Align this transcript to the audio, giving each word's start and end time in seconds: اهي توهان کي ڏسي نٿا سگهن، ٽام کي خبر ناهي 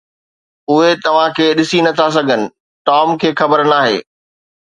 اهي 0.73 0.87
توهان 1.03 1.29
کي 1.39 1.45
ڏسي 1.59 1.79
نٿا 1.87 2.07
سگهن، 2.17 2.41
ٽام 2.89 3.07
کي 3.23 3.29
خبر 3.43 3.59
ناهي 3.75 3.97